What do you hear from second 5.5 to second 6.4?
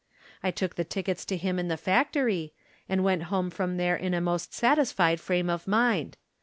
mind.